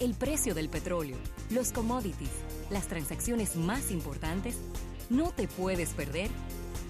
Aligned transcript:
el 0.00 0.14
precio 0.14 0.54
del 0.54 0.68
petróleo, 0.68 1.16
los 1.50 1.72
commodities, 1.72 2.30
las 2.70 2.86
transacciones 2.86 3.56
más 3.56 3.90
importantes, 3.90 4.56
no 5.10 5.30
te 5.30 5.48
puedes 5.48 5.90
perder 5.90 6.30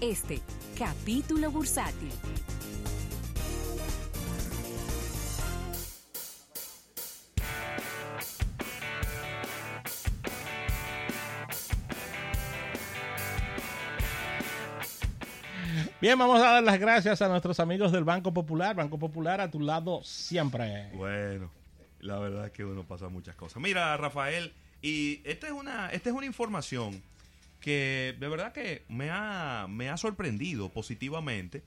este 0.01 0.41
capítulo 0.77 1.51
bursátil. 1.51 2.11
Bien, 16.01 16.17
vamos 16.17 16.39
a 16.39 16.53
dar 16.53 16.63
las 16.63 16.79
gracias 16.79 17.21
a 17.21 17.27
nuestros 17.27 17.59
amigos 17.59 17.91
del 17.91 18.05
Banco 18.05 18.33
Popular. 18.33 18.73
Banco 18.73 18.97
Popular 18.97 19.41
a 19.41 19.51
tu 19.51 19.59
lado 19.59 20.01
siempre. 20.01 20.89
Bueno, 20.93 21.51
la 22.01 22.19
verdad 22.19 22.47
es 22.47 22.51
que 22.51 22.65
uno 22.65 22.83
pasa 22.83 23.09
muchas 23.09 23.35
cosas. 23.35 23.61
Mira, 23.61 23.95
Rafael, 23.97 24.53
y 24.81 25.21
esta 25.23 25.47
es 25.47 25.53
una, 25.53 25.89
esta 25.89 26.09
es 26.09 26.15
una 26.15 26.25
información 26.25 27.01
que 27.59 28.15
de 28.19 28.27
verdad 28.29 28.53
que 28.53 28.83
me 28.87 29.09
ha, 29.11 29.67
me 29.69 29.89
ha 29.89 29.97
sorprendido 29.97 30.69
positivamente 30.69 31.61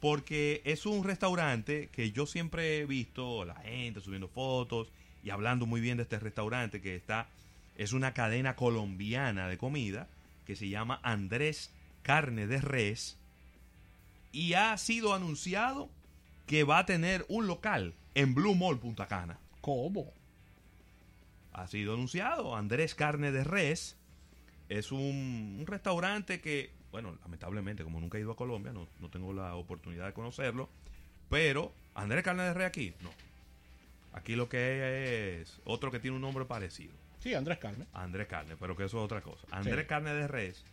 porque 0.00 0.62
es 0.64 0.86
un 0.86 1.04
restaurante 1.04 1.88
que 1.92 2.10
yo 2.10 2.26
siempre 2.26 2.78
he 2.78 2.86
visto 2.86 3.44
la 3.44 3.54
gente 3.56 4.00
subiendo 4.00 4.28
fotos 4.28 4.88
y 5.22 5.30
hablando 5.30 5.66
muy 5.66 5.80
bien 5.80 5.98
de 5.98 6.04
este 6.04 6.18
restaurante 6.18 6.80
que 6.80 6.96
está 6.96 7.28
es 7.76 7.92
una 7.92 8.12
cadena 8.12 8.56
colombiana 8.56 9.46
de 9.48 9.58
comida 9.58 10.08
que 10.46 10.56
se 10.56 10.68
llama 10.68 10.98
Andrés 11.02 11.70
Carne 12.02 12.46
de 12.46 12.60
Res 12.60 13.16
y 14.32 14.54
ha 14.54 14.76
sido 14.78 15.14
anunciado 15.14 15.88
que 16.46 16.64
va 16.64 16.78
a 16.78 16.86
tener 16.86 17.24
un 17.28 17.46
local 17.46 17.94
en 18.14 18.34
Blue 18.34 18.54
Mall 18.54 18.78
Punta 18.78 19.06
Cana. 19.06 19.38
¿Cómo? 19.60 20.12
Ha 21.52 21.66
sido 21.66 21.94
anunciado 21.94 22.56
Andrés 22.56 22.94
Carne 22.94 23.32
de 23.32 23.44
Res. 23.44 23.96
Es 24.68 24.92
un, 24.92 25.56
un 25.60 25.66
restaurante 25.66 26.40
que, 26.40 26.70
bueno, 26.92 27.16
lamentablemente, 27.22 27.82
como 27.82 28.00
nunca 28.00 28.18
he 28.18 28.20
ido 28.20 28.32
a 28.32 28.36
Colombia, 28.36 28.72
no, 28.72 28.86
no 29.00 29.10
tengo 29.10 29.32
la 29.32 29.54
oportunidad 29.56 30.06
de 30.06 30.12
conocerlo. 30.12 30.68
Pero, 31.28 31.72
Andrés 31.94 32.24
Carne 32.24 32.44
de 32.44 32.54
Res 32.54 32.66
aquí, 32.66 32.94
no. 33.02 33.10
Aquí 34.12 34.34
lo 34.36 34.48
que 34.48 35.40
es 35.40 35.60
otro 35.64 35.90
que 35.90 36.00
tiene 36.00 36.16
un 36.16 36.22
nombre 36.22 36.44
parecido. 36.44 36.92
Sí, 37.20 37.34
Andrés 37.34 37.58
Carne. 37.58 37.86
Andrés 37.92 38.26
Carne, 38.28 38.56
pero 38.58 38.76
que 38.76 38.84
eso 38.84 38.98
es 38.98 39.04
otra 39.04 39.20
cosa. 39.20 39.46
Andrés 39.50 39.82
Sí. 39.82 39.86
Carne 39.88 40.14
de 40.14 40.26
Res 40.26 40.64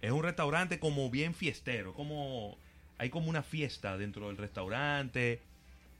es 0.00 0.10
un 0.12 0.22
restaurante 0.22 0.78
como 0.78 1.10
bien 1.10 1.34
fiestero, 1.34 1.92
como 1.92 2.56
hay 2.98 3.10
como 3.10 3.28
una 3.28 3.42
fiesta 3.42 3.96
dentro 3.96 4.28
del 4.28 4.36
restaurante 4.36 5.40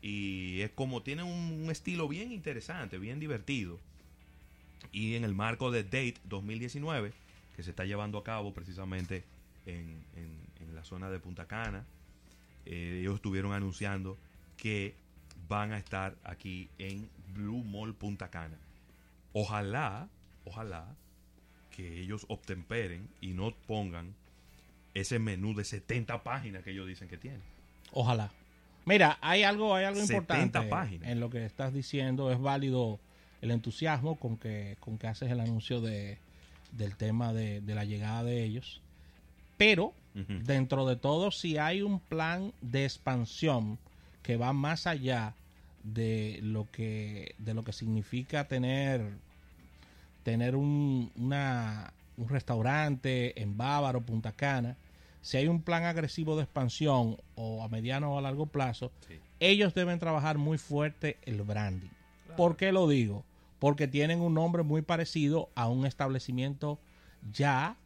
y 0.02 0.60
es 0.60 0.70
como 0.70 1.02
tiene 1.02 1.22
un, 1.22 1.68
estilo 1.70 2.08
bien 2.08 2.32
interesante, 2.32 2.98
bien 2.98 3.18
divertido. 3.20 3.78
Y 4.92 5.14
en 5.16 5.24
el 5.24 5.34
marco 5.34 5.70
de 5.70 5.82
Date 5.84 6.16
2019, 6.24 7.12
que 7.56 7.62
se 7.62 7.70
está 7.70 7.84
llevando 7.84 8.18
a 8.18 8.24
cabo 8.24 8.52
precisamente 8.54 9.24
en, 9.66 10.02
en- 10.16 10.38
en 10.60 10.74
la 10.74 10.84
zona 10.84 11.10
de 11.10 11.18
Punta 11.18 11.46
Cana, 11.46 11.84
eh, 12.66 12.98
ellos 13.00 13.16
estuvieron 13.16 13.52
anunciando 13.52 14.16
que 14.56 14.94
van 15.48 15.72
a 15.72 15.78
estar 15.78 16.14
aquí 16.24 16.68
en 16.78 17.08
Blue 17.34 17.64
Mall 17.64 17.94
Punta 17.94 18.28
Cana. 18.30 18.56
Ojalá, 19.32 20.08
ojalá 20.44 20.86
que 21.70 22.00
ellos 22.00 22.24
obtemperen 22.28 23.08
y 23.20 23.28
no 23.28 23.52
pongan 23.66 24.14
ese 24.94 25.18
menú 25.18 25.54
de 25.54 25.64
70 25.64 26.22
páginas 26.24 26.62
que 26.64 26.70
ellos 26.70 26.86
dicen 26.88 27.08
que 27.08 27.18
tienen. 27.18 27.40
Ojalá. 27.92 28.32
Mira, 28.88 29.18
hay 29.20 29.42
algo, 29.42 29.74
hay 29.74 29.84
algo 29.84 30.00
70 30.00 30.38
importante 30.42 30.70
páginas. 30.70 31.08
en 31.10 31.20
lo 31.20 31.30
que 31.30 31.44
estás 31.44 31.72
diciendo. 31.74 32.32
Es 32.32 32.40
válido 32.40 32.98
el 33.42 33.50
entusiasmo 33.50 34.16
con 34.16 34.36
que, 34.36 34.76
con 34.80 34.98
que 34.98 35.06
haces 35.06 35.30
el 35.30 35.40
anuncio 35.40 35.80
de, 35.80 36.18
del 36.72 36.96
tema 36.96 37.32
de, 37.32 37.60
de 37.60 37.74
la 37.74 37.84
llegada 37.84 38.24
de 38.24 38.42
ellos. 38.44 38.80
Pero, 39.56 39.92
dentro 40.46 40.84
de 40.86 40.96
todo, 40.96 41.30
si 41.30 41.58
hay 41.58 41.82
un 41.82 42.00
plan 42.00 42.52
de 42.60 42.84
expansión 42.84 43.78
que 44.22 44.36
va 44.36 44.52
más 44.52 44.86
allá 44.88 45.34
de 45.84 46.40
lo 46.42 46.66
que, 46.72 47.34
de 47.38 47.54
lo 47.54 47.62
que 47.62 47.72
significa 47.72 48.48
tener, 48.48 49.12
tener 50.24 50.56
un, 50.56 51.10
una- 51.16 51.92
un 52.16 52.28
restaurante 52.28 53.40
en 53.40 53.56
Bávaro, 53.56 54.00
Punta 54.00 54.32
Cana, 54.32 54.76
si 55.20 55.36
hay 55.36 55.48
un 55.48 55.62
plan 55.62 55.84
agresivo 55.84 56.36
de 56.36 56.42
expansión 56.44 57.16
o 57.34 57.62
a 57.62 57.68
mediano 57.68 58.12
o 58.14 58.18
a 58.18 58.22
largo 58.22 58.46
plazo, 58.46 58.90
Sí. 59.06 59.18
ellos 59.40 59.74
deben 59.74 59.98
trabajar 59.98 60.38
muy 60.38 60.58
fuerte 60.58 61.16
el 61.22 61.42
branding. 61.42 61.88
¿Por 62.36 62.56
qué 62.56 62.72
lo 62.72 62.88
digo? 62.88 63.24
Porque 63.58 63.88
tienen 63.88 64.20
un 64.20 64.34
nombre 64.34 64.62
muy 64.62 64.82
parecido 64.82 65.48
a 65.54 65.68
un 65.68 65.84
establecimiento 65.86 66.78
ya 67.32 67.76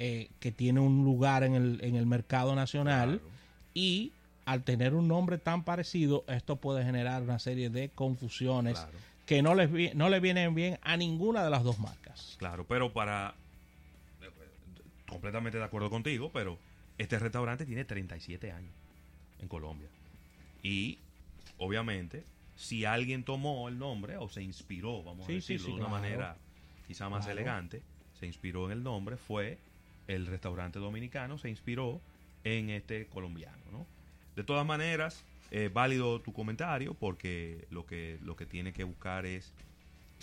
eh, 0.00 0.28
que 0.40 0.50
tiene 0.50 0.80
un 0.80 1.04
lugar 1.04 1.44
en 1.44 1.54
el, 1.54 1.78
en 1.84 1.94
el 1.94 2.04
mercado 2.06 2.54
nacional 2.56 3.20
Claro. 3.20 3.34
y 3.74 4.12
al 4.44 4.62
tener 4.64 4.94
un 4.94 5.06
nombre 5.08 5.38
tan 5.38 5.62
parecido, 5.64 6.24
esto 6.26 6.56
puede 6.56 6.84
generar 6.84 7.22
una 7.22 7.38
serie 7.38 7.70
de 7.70 7.88
confusiones 7.90 8.74
Claro. 8.80 8.98
que 9.24 9.40
no 9.42 9.54
les, 9.54 9.94
no 9.94 10.08
le 10.08 10.18
vienen 10.20 10.54
bien 10.54 10.78
a 10.82 10.96
ninguna 10.96 11.44
de 11.44 11.50
las 11.50 11.62
dos 11.62 11.78
marcas. 11.78 12.34
Claro, 12.38 12.66
pero 12.66 12.92
para... 12.92 13.34
Completamente 15.14 15.58
de 15.58 15.64
acuerdo 15.64 15.90
contigo, 15.90 16.32
pero 16.32 16.58
este 16.98 17.20
restaurante 17.20 17.64
tiene 17.64 17.84
37 17.84 18.50
años 18.50 18.72
en 19.38 19.46
Colombia. 19.46 19.88
Y, 20.60 20.98
obviamente, 21.56 22.24
si 22.56 22.84
alguien 22.84 23.22
tomó 23.22 23.68
el 23.68 23.78
nombre 23.78 24.16
o 24.16 24.28
se 24.28 24.42
inspiró, 24.42 25.04
vamos 25.04 25.26
Sí, 25.26 25.32
a 25.32 25.34
decirlo 25.36 25.66
sí, 25.66 25.72
de 25.72 25.78
una 25.78 25.86
claro. 25.88 26.02
manera 26.02 26.36
quizá 26.88 27.08
más 27.08 27.26
Claro. 27.26 27.38
elegante, 27.40 27.82
se 28.18 28.26
inspiró 28.26 28.66
en 28.66 28.72
el 28.72 28.82
nombre, 28.82 29.16
fue 29.16 29.58
el 30.08 30.26
restaurante 30.26 30.80
dominicano, 30.80 31.38
se 31.38 31.48
inspiró 31.48 32.00
en 32.42 32.70
este 32.70 33.06
colombiano, 33.06 33.62
¿no? 33.70 33.86
De 34.34 34.42
todas 34.42 34.66
maneras, 34.66 35.22
es 35.52 35.72
válido 35.72 36.20
tu 36.22 36.32
comentario 36.32 36.94
porque 36.94 37.66
lo 37.70 37.86
que, 37.86 38.18
lo 38.22 38.34
que 38.34 38.46
tiene 38.46 38.72
que 38.72 38.82
buscar 38.82 39.26
es 39.26 39.52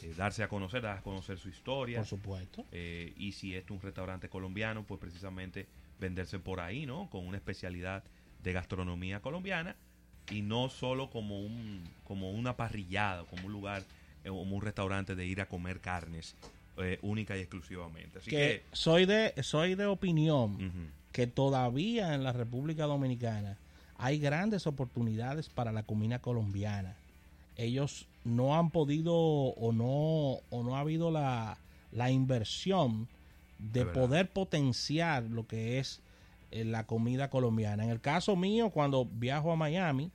eh, 0.03 0.13
darse 0.18 0.44
a 0.44 0.47
conocer, 0.47 0.81
dar 0.81 0.97
a 0.97 1.02
conocer 1.02 1.38
su 1.38 1.50
historia. 1.50 2.00
Por 2.00 2.07
supuesto. 2.07 2.66
Eh, 2.72 3.13
y 3.18 3.34
si 3.34 3.56
es 3.56 3.69
un 3.69 3.81
restaurante 3.81 4.29
colombiano, 4.29 4.84
pues 4.84 5.00
precisamente 5.00 5.68
venderse 6.00 6.40
por 6.40 6.59
ahí, 6.59 6.85
¿no? 6.85 7.09
Con 7.09 7.28
una 7.28 7.38
especialidad 7.38 8.03
de 8.44 8.53
gastronomía 8.53 9.19
colombiana 9.19 9.75
y 10.31 10.41
no 10.41 10.69
solo 10.69 11.09
como 11.09 11.40
un 11.40 11.84
como 12.03 12.31
una 12.31 12.57
parrillada, 12.57 13.25
como 13.25 13.46
un 13.46 13.51
lugar, 13.53 13.84
eh, 14.24 14.30
como 14.30 14.56
un 14.56 14.62
restaurante 14.62 15.16
de 15.16 15.25
ir 15.25 15.41
a 15.41 15.47
comer 15.47 15.80
carnes 15.80 16.35
única 17.03 17.38
y 17.38 17.41
exclusivamente. 17.41 18.18
Así 18.18 18.31
que 18.31 18.38
que, 18.38 18.63
soy 18.72 19.06
de 19.06 19.35
soy 19.44 19.75
de 19.75 19.85
opinión 19.85 20.91
que 21.12 21.28
todavía 21.28 22.16
en 22.16 22.24
la 22.24 22.34
República 22.34 22.85
Dominicana 22.85 23.59
hay 23.97 24.18
grandes 24.18 24.66
oportunidades 24.66 25.47
para 25.47 25.72
la 25.72 25.84
comida 25.84 26.18
colombiana. 26.18 26.96
Ellos 27.56 28.07
no 28.24 28.56
han 28.56 28.70
podido 28.70 29.16
o 29.16 29.72
no 29.72 30.42
o 30.50 30.64
no 30.64 30.76
ha 30.76 30.82
habido 30.82 31.12
la, 31.12 31.58
la 31.92 32.12
inversión 32.12 33.08
de 33.59 33.86
poder 33.86 34.32
potenciar 34.32 35.24
lo 35.24 35.46
que 35.46 35.80
es 35.80 36.02
eh, 36.50 36.66
la 36.66 36.86
comida 36.86 37.30
colombiana. 37.30 37.84
En 37.84 37.90
el 37.92 38.02
caso 38.02 38.36
mío, 38.36 38.72
cuando 38.72 39.06
viajo 39.06 39.52
a 39.52 39.56
Miami, 39.56 40.12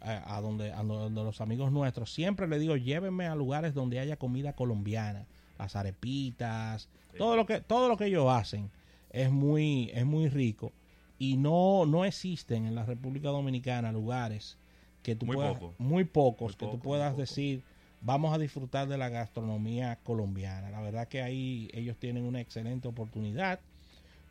a, 0.00 0.36
a 0.36 0.40
donde, 0.40 0.72
a 0.72 0.82
donde 0.82 1.24
los 1.24 1.40
amigos 1.40 1.72
nuestros, 1.72 2.12
siempre 2.12 2.46
le 2.46 2.58
digo, 2.58 2.76
llévenme 2.76 3.26
a 3.26 3.34
lugares 3.34 3.74
donde 3.74 3.98
haya 3.98 4.16
comida 4.16 4.52
colombiana, 4.52 5.26
las 5.58 5.74
arepitas, 5.74 6.88
todo 7.16 7.34
lo 7.34 7.46
que 7.46 7.60
todo 7.60 7.88
lo 7.88 7.96
que 7.96 8.06
ellos 8.06 8.30
hacen 8.30 8.70
es 9.10 9.30
muy 9.30 9.90
es 9.92 10.06
muy 10.06 10.28
rico. 10.28 10.72
Y 11.18 11.36
no 11.36 11.84
no 11.84 12.04
existen 12.04 12.66
en 12.66 12.76
la 12.76 12.84
República 12.84 13.30
Dominicana 13.30 13.90
lugares 13.90 14.56
que 15.02 15.14
tú 15.16 15.26
Muy 15.26 15.36
puedas 15.36 15.58
poco. 15.58 15.74
muy 15.78 16.04
pocos 16.04 16.48
Muy 16.52 16.54
que 16.54 16.66
poco, 16.66 16.72
tú 16.76 16.82
puedas 16.82 17.16
decir 17.16 17.62
vamos 18.00 18.32
a 18.32 18.38
disfrutar 18.38 18.86
de 18.88 18.96
la 18.96 19.08
gastronomía 19.08 19.98
colombiana. 20.04 20.70
La 20.70 20.80
verdad 20.80 21.08
que 21.08 21.20
ahí 21.22 21.68
ellos 21.72 21.96
tienen 21.98 22.24
una 22.24 22.40
excelente 22.40 22.86
oportunidad. 22.88 23.58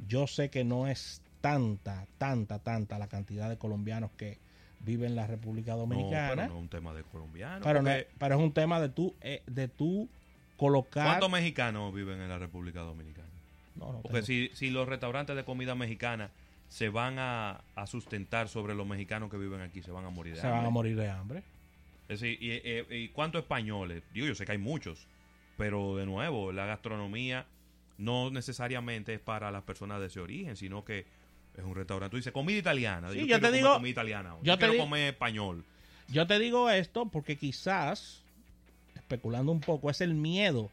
Yo 0.08 0.26
sé 0.28 0.50
que 0.50 0.64
no 0.64 0.88
es 0.88 1.22
tanta, 1.42 2.06
tanta, 2.18 2.60
tanta 2.60 2.98
la 3.00 3.08
cantidad 3.08 3.50
de 3.50 3.58
colombianos 3.58 4.12
que 4.18 4.38
viven 4.80 5.10
en 5.12 5.16
la 5.18 5.28
República 5.28 5.72
no, 5.72 5.80
Dominicana. 5.80 6.30
pero 6.30 6.48
no 6.48 6.54
es 6.56 6.62
un 6.62 6.70
tema 6.70 6.94
de 6.94 7.04
colombiano. 7.04 7.60
pero, 7.64 7.82
no- 7.82 7.92
pero 8.18 8.36
es 8.36 8.42
un 8.42 8.52
tema 8.54 8.80
de 8.80 8.90
tú, 8.90 9.14
eh, 9.22 9.42
de 9.48 9.68
tú 9.68 10.08
colocar. 10.56 11.06
¿Cuántos 11.06 11.30
mexicanos 11.32 11.94
viven 11.94 12.22
en 12.22 12.30
la 12.30 12.38
República 12.38 12.82
Dominicana? 12.82 13.28
No, 13.76 13.92
no 13.92 14.02
Porque 14.02 14.22
tengo- 14.22 14.26
si, 14.28 14.50
si 14.54 14.70
los 14.70 14.88
restaurantes 14.88 15.36
de 15.36 15.44
comida 15.44 15.76
mexicana 15.76 16.30
se 16.70 16.90
van 16.90 17.18
a, 17.20 17.62
a 17.76 17.88
sustentar 17.88 18.50
sobre 18.50 18.76
los 18.76 18.86
mexicanos 18.86 19.30
que 19.32 19.38
viven 19.38 19.62
aquí, 19.62 19.82
se 19.82 19.92
van 19.92 20.06
a 20.06 20.10
morir 20.10 20.36
de 20.36 20.42
se 20.42 20.48
van 20.48 20.56
hambre. 20.58 20.68
a 20.68 20.72
morir 20.72 20.96
de 20.98 21.10
hambre. 21.10 21.44
Es 22.10 22.20
decir, 22.22 22.38
y, 22.42 22.52
y- 22.96 23.04
y 23.04 23.08
cuántos 23.10 23.42
españoles? 23.42 24.04
Digo, 24.14 24.28
yo 24.28 24.36
sé 24.36 24.46
que 24.46 24.54
hay 24.54 24.58
muchos, 24.58 25.08
pero 25.58 25.96
de 25.98 26.06
nuevo, 26.06 26.52
la 26.52 26.66
gastronomía 26.66 27.46
no 27.98 28.30
necesariamente 28.32 29.14
es 29.14 29.20
para 29.20 29.50
las 29.52 29.64
personas 29.64 30.00
de 30.00 30.08
ese 30.08 30.20
origen, 30.20 30.56
sino 30.56 30.86
que 30.86 31.06
es 31.58 31.64
un 31.64 31.74
restaurante. 31.76 32.12
Tú 32.12 32.18
dices, 32.18 32.32
comida 32.34 32.58
italiana. 32.60 33.12
Sí, 33.12 33.26
yo 33.28 33.40
te 33.42 33.52
digo- 33.52 33.74
comida 33.74 33.90
italiana. 33.90 34.36
yo 34.40 34.44
Yo, 34.44 34.54
te 34.54 34.60
quiero 34.60 34.74
di- 34.74 34.80
comer 34.80 35.14
español. 35.14 35.64
Yo 36.10 36.28
te 36.28 36.38
digo 36.40 36.70
esto 36.70 37.08
porque 37.08 37.36
quizás, 37.38 38.22
especulando 38.96 39.52
un 39.52 39.60
poco, 39.62 39.90
es 39.90 40.00
el 40.02 40.14
miedo 40.14 40.70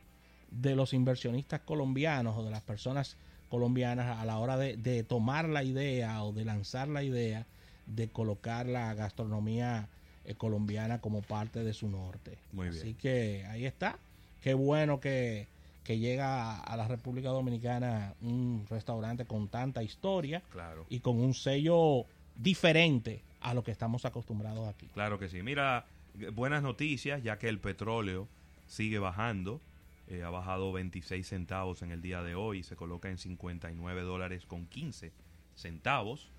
de 0.51 0.77
los 0.77 0.93
inversionistas 0.93 1.61
colombianos 1.63 2.37
o 2.37 2.45
de 2.45 2.51
las 2.51 2.63
personas 2.63 3.17
colombianas 3.51 4.19
a 4.19 4.25
la 4.25 4.39
hora 4.39 4.57
de, 4.57 4.77
de 4.77 5.03
tomar 5.05 5.49
la 5.49 5.63
idea 5.63 6.23
o 6.23 6.33
de 6.33 6.45
lanzar 6.45 6.89
la 6.89 7.03
idea 7.03 7.47
de 7.87 8.09
colocar 8.09 8.67
la 8.67 8.95
gastronomía 8.95 9.89
eh, 10.25 10.35
colombiana 10.35 11.01
como 11.01 11.23
parte 11.23 11.63
de 11.65 11.73
su 11.75 11.89
norte. 11.89 12.39
Muy 12.53 12.69
bien. 12.71 12.81
Así 12.81 12.95
que 12.95 13.45
ahí 13.51 13.67
está. 13.67 13.99
Qué 14.41 14.55
bueno 14.55 15.01
que, 15.01 15.47
que 15.85 15.99
llega 15.99 16.59
a 16.61 16.77
la 16.77 16.89
República 16.89 17.29
Dominicana 17.29 18.15
un 18.23 18.67
restaurante 18.71 19.25
con 19.27 19.49
tanta 19.49 19.83
historia 19.83 20.43
Claro. 20.51 20.87
y 20.89 21.01
con 21.01 21.21
un 21.21 21.35
sello 21.35 22.05
diferente 22.37 23.23
a 23.41 23.55
lo 23.55 23.63
que 23.63 23.71
estamos 23.71 24.05
acostumbrados 24.05 24.67
aquí. 24.69 24.87
Claro 24.95 25.19
que 25.19 25.29
sí. 25.29 25.43
Mira, 25.43 25.85
buenas 26.33 26.63
noticias, 26.63 27.23
ya 27.23 27.39
que 27.39 27.49
el 27.49 27.59
petróleo 27.59 28.27
sigue 28.67 28.99
bajando. 28.99 29.61
Eh, 30.07 30.23
ha 30.23 30.31
bajado 30.31 30.73
26 30.73 31.27
centavos 31.27 31.83
en 31.83 31.91
el 31.91 32.03
día 32.03 32.23
de 32.23 32.35
hoy 32.35 32.63
se 32.63 32.77
coloca 32.77 33.09
en 33.09 33.17
59 33.17 34.03
dólares 34.03 34.47
con 34.47 34.67
15 34.67 35.13
centavos. 35.55 36.31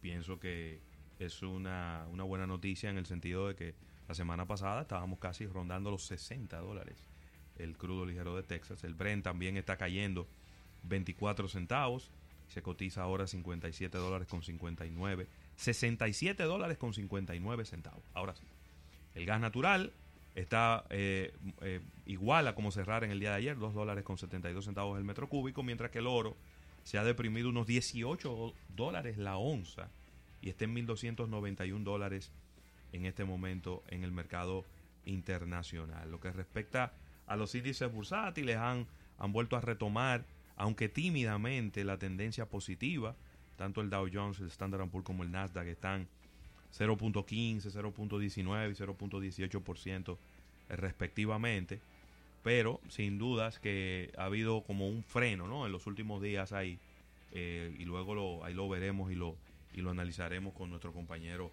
Pienso 0.00 0.38
que 0.38 0.80
es 1.18 1.42
una, 1.42 2.06
una 2.10 2.24
buena 2.24 2.46
noticia 2.46 2.90
en 2.90 2.98
el 2.98 3.06
sentido 3.06 3.48
de 3.48 3.54
que 3.54 3.74
la 4.08 4.14
semana 4.14 4.46
pasada 4.46 4.82
estábamos 4.82 5.18
casi 5.18 5.46
rondando 5.46 5.90
los 5.90 6.04
60 6.04 6.58
dólares 6.58 7.08
el 7.58 7.76
crudo 7.76 8.06
ligero 8.06 8.36
de 8.36 8.42
Texas. 8.42 8.84
El 8.84 8.94
Brent 8.94 9.24
también 9.24 9.56
está 9.56 9.76
cayendo 9.76 10.28
24 10.84 11.48
centavos. 11.48 12.10
Se 12.48 12.62
cotiza 12.62 13.02
ahora 13.02 13.26
57 13.26 13.98
dólares 13.98 14.26
con 14.28 14.42
59. 14.42 15.26
67 15.56 16.42
dólares 16.44 16.78
con 16.78 16.94
59 16.94 17.64
centavos. 17.64 18.04
Ahora 18.14 18.34
sí. 18.34 18.44
El 19.14 19.26
gas 19.26 19.40
natural 19.40 19.92
está 20.40 20.84
eh, 20.90 21.32
eh, 21.62 21.80
igual 22.06 22.46
a 22.46 22.54
como 22.54 22.70
cerrar 22.70 23.02
en 23.02 23.10
el 23.10 23.20
día 23.20 23.30
de 23.30 23.36
ayer, 23.36 23.58
2 23.58 23.74
dólares 23.74 24.04
con 24.04 24.18
72 24.18 24.64
centavos 24.64 24.96
el 24.98 25.04
metro 25.04 25.28
cúbico, 25.28 25.62
mientras 25.62 25.90
que 25.90 25.98
el 25.98 26.06
oro 26.06 26.36
se 26.84 26.96
ha 26.96 27.04
deprimido 27.04 27.48
unos 27.48 27.66
18 27.66 28.54
dólares 28.68 29.18
la 29.18 29.36
onza 29.36 29.90
y 30.40 30.48
está 30.48 30.64
en 30.64 30.76
1.291 30.76 31.82
dólares 31.82 32.30
en 32.92 33.04
este 33.04 33.24
momento 33.24 33.82
en 33.88 34.04
el 34.04 34.12
mercado 34.12 34.64
internacional. 35.04 36.10
Lo 36.10 36.20
que 36.20 36.30
respecta 36.30 36.92
a 37.26 37.36
los 37.36 37.54
índices 37.54 37.92
bursátiles, 37.92 38.56
han, 38.56 38.86
han 39.18 39.32
vuelto 39.32 39.56
a 39.56 39.60
retomar, 39.60 40.24
aunque 40.56 40.88
tímidamente, 40.88 41.84
la 41.84 41.98
tendencia 41.98 42.46
positiva. 42.46 43.16
Tanto 43.56 43.80
el 43.80 43.90
Dow 43.90 44.08
Jones, 44.10 44.38
el 44.38 44.46
Standard 44.46 44.88
Poor's 44.88 45.04
como 45.04 45.24
el 45.24 45.32
Nasdaq 45.32 45.66
están 45.66 46.08
0.15, 46.76 47.70
0.19 47.70 48.70
y 48.70 48.74
0.18% 48.74 50.16
respectivamente. 50.68 51.80
Pero 52.42 52.80
sin 52.88 53.18
dudas 53.18 53.58
que 53.58 54.12
ha 54.16 54.24
habido 54.24 54.62
como 54.62 54.88
un 54.88 55.02
freno 55.02 55.48
¿no? 55.48 55.66
en 55.66 55.72
los 55.72 55.86
últimos 55.86 56.22
días 56.22 56.52
ahí. 56.52 56.78
eh, 57.32 57.74
y 57.78 57.84
luego 57.84 58.14
lo, 58.14 58.44
ahí 58.44 58.54
lo 58.54 58.68
veremos 58.68 59.10
y 59.12 59.14
lo, 59.14 59.36
y 59.74 59.80
lo 59.80 59.90
analizaremos 59.90 60.54
con 60.54 60.70
nuestro 60.70 60.92
compañero 60.92 61.50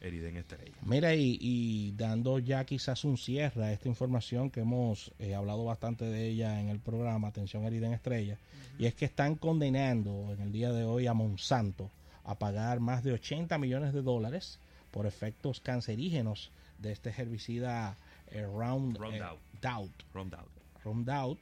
Eriden 0.00 0.36
Estrella. 0.36 0.72
Mira, 0.84 1.14
y, 1.14 1.38
y 1.40 1.92
dando 1.96 2.38
ya 2.38 2.64
quizás 2.64 3.04
un 3.04 3.16
cierre 3.16 3.64
a 3.64 3.72
esta 3.72 3.88
información 3.88 4.50
que 4.50 4.60
hemos 4.60 5.12
eh, 5.18 5.34
hablado 5.34 5.64
bastante 5.64 6.04
de 6.04 6.28
ella 6.28 6.60
en 6.60 6.68
el 6.68 6.78
programa, 6.78 7.28
atención 7.28 7.64
Eriden 7.64 7.94
Estrella, 7.94 8.36
y 8.78 8.84
es 8.86 8.94
que 8.94 9.06
están 9.06 9.36
condenando 9.36 10.32
en 10.32 10.42
el 10.42 10.52
día 10.52 10.72
de 10.72 10.84
hoy 10.84 11.06
a 11.06 11.14
Monsanto 11.14 11.90
a 12.24 12.38
pagar 12.38 12.80
más 12.80 13.02
de 13.04 13.12
80 13.12 13.56
millones 13.58 13.92
de 13.92 14.02
dólares 14.02 14.58
por 14.90 15.06
efectos 15.06 15.60
cancerígenos 15.60 16.50
de 16.78 16.92
este 16.92 17.10
herbicida 17.10 17.96
eh, 18.28 18.42
Round, 18.42 18.96
Roundup. 18.96 19.22
eh, 19.22 19.58
Doubt. 19.60 20.02
Roundout. 20.12 20.50
Roundout 20.84 21.38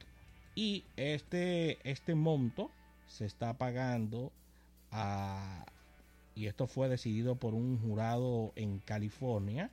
y 0.55 0.83
este 0.97 1.77
este 1.89 2.15
monto 2.15 2.69
se 3.07 3.25
está 3.25 3.57
pagando 3.57 4.31
a 4.91 5.65
y 6.35 6.47
esto 6.47 6.67
fue 6.67 6.89
decidido 6.89 7.35
por 7.35 7.53
un 7.53 7.79
jurado 7.79 8.53
en 8.55 8.79
California 8.79 9.69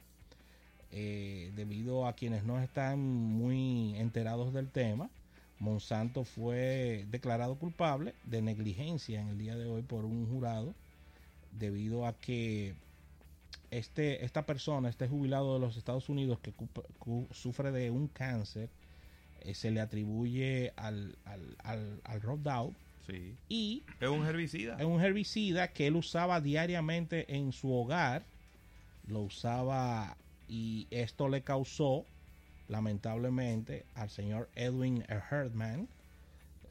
eh, 0.92 1.52
debido 1.54 2.06
a 2.06 2.14
quienes 2.14 2.44
no 2.44 2.58
están 2.60 3.00
muy 3.00 3.94
enterados 3.96 4.52
del 4.52 4.68
tema 4.68 5.08
Monsanto 5.58 6.24
fue 6.24 7.06
declarado 7.10 7.54
culpable 7.56 8.14
de 8.24 8.42
negligencia 8.42 9.20
en 9.20 9.28
el 9.28 9.38
día 9.38 9.56
de 9.56 9.66
hoy 9.66 9.82
por 9.82 10.04
un 10.04 10.26
jurado 10.28 10.74
debido 11.52 12.06
a 12.06 12.12
que 12.14 12.74
este, 13.70 14.24
esta 14.24 14.46
persona, 14.46 14.88
este 14.88 15.08
jubilado 15.08 15.54
de 15.54 15.60
los 15.60 15.76
Estados 15.76 16.08
Unidos 16.08 16.38
que 16.40 16.52
sufre 17.32 17.70
de 17.72 17.90
un 17.90 18.08
cáncer, 18.08 18.68
eh, 19.42 19.54
se 19.54 19.70
le 19.70 19.80
atribuye 19.80 20.72
al, 20.76 21.16
al, 21.24 21.56
al, 21.64 22.00
al 22.04 22.20
Roundup 22.22 22.74
Sí. 23.06 23.34
y 23.48 23.82
Es 24.00 24.08
un 24.08 24.24
herbicida. 24.26 24.76
es 24.78 24.84
un 24.84 25.00
herbicida 25.00 25.68
que 25.68 25.86
él 25.88 25.96
usaba 25.96 26.40
diariamente 26.40 27.34
en 27.34 27.50
su 27.52 27.72
hogar, 27.72 28.24
lo 29.06 29.20
usaba 29.22 30.16
y 30.48 30.86
esto 30.90 31.28
le 31.28 31.42
causó, 31.42 32.04
lamentablemente, 32.68 33.84
al 33.94 34.10
señor 34.10 34.48
Edwin 34.54 35.04
Herdman, 35.08 35.88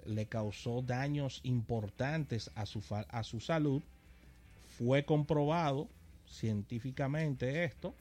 le 0.06 0.26
causó 0.28 0.82
daños 0.82 1.42
importantes 1.44 2.52
a 2.56 2.66
su, 2.66 2.82
a 3.10 3.24
su 3.24 3.40
salud. 3.40 3.82
Fue 4.80 5.04
comprobado 5.04 5.90
científicamente 6.26 7.66
esto 7.66 7.94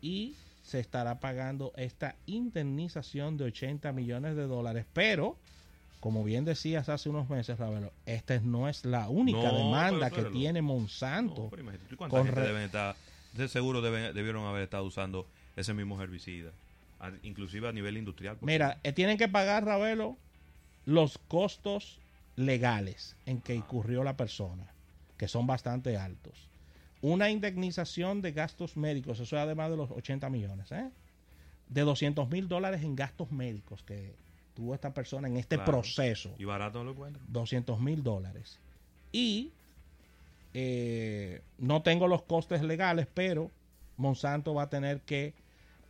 y 0.00 0.34
se 0.64 0.80
estará 0.80 1.20
pagando 1.20 1.72
esta 1.76 2.16
indemnización 2.26 3.36
de 3.36 3.44
80 3.44 3.92
millones 3.92 4.34
de 4.34 4.48
dólares. 4.48 4.86
Pero, 4.92 5.36
como 6.00 6.24
bien 6.24 6.44
decías 6.44 6.88
hace 6.88 7.08
unos 7.08 7.30
meses, 7.30 7.58
Ravelo, 7.60 7.92
esta 8.06 8.40
no 8.40 8.68
es 8.68 8.84
la 8.84 9.08
única 9.08 9.52
No, 9.52 9.56
demanda 9.56 10.10
que 10.10 10.24
tiene 10.24 10.62
No, 10.62 10.68
Monsanto. 10.68 11.46
pero 11.48 11.62
imagínate, 11.62 11.94
¿y 11.94 11.96
¿Cuánta 11.96 12.16
Con 12.16 12.26
gente 12.26 12.40
deben 12.40 12.62
estar? 12.62 12.96
De 13.32 13.46
seguro 13.46 13.80
deben, 13.80 14.12
debieron 14.12 14.44
haber 14.46 14.62
estado 14.64 14.82
usando 14.82 15.28
ese 15.54 15.74
mismo 15.74 16.02
herbicida. 16.02 16.50
A- 16.98 17.12
inclusive 17.22 17.68
a 17.68 17.72
nivel 17.72 17.96
industrial. 17.98 18.36
Mira, 18.40 18.78
eh, 18.82 18.92
tienen 18.92 19.16
que 19.16 19.28
pagar, 19.28 19.64
Ravelo, 19.64 20.16
los 20.86 21.18
costos 21.28 22.00
legales 22.34 23.14
en 23.26 23.40
que 23.40 23.54
incurrió 23.54 24.02
la 24.02 24.16
persona, 24.16 24.66
que 25.16 25.28
son 25.28 25.46
bastante 25.46 25.96
altos. 25.96 26.48
Una 27.02 27.30
indemnización 27.30 28.22
de 28.22 28.32
gastos 28.32 28.76
médicos, 28.76 29.20
eso 29.20 29.36
es 29.36 29.42
además 29.42 29.70
de 29.70 29.76
los 29.76 29.90
80 29.90 30.28
millones, 30.30 30.70
¿eh? 30.72 30.90
de 31.68 31.80
200 31.82 32.28
mil 32.30 32.48
dólares 32.48 32.82
en 32.82 32.94
gastos 32.96 33.30
médicos 33.32 33.82
que 33.82 34.14
tuvo 34.54 34.74
esta 34.74 34.94
persona 34.94 35.28
en 35.28 35.36
este 35.36 35.56
Claro. 35.56 35.72
proceso. 35.72 36.34
Y 36.38 36.44
barato 36.44 36.78
no 36.78 36.84
lo 36.84 36.90
encuentran. 36.92 37.24
200 37.28 37.80
mil 37.80 38.02
dólares. 38.02 38.58
Y 39.12 39.50
eh, 40.54 41.42
no 41.58 41.82
tengo 41.82 42.08
los 42.08 42.22
costes 42.22 42.62
legales, 42.62 43.06
pero 43.12 43.50
Monsanto 43.96 44.54
va 44.54 44.64
a 44.64 44.70
tener 44.70 45.00
que 45.02 45.34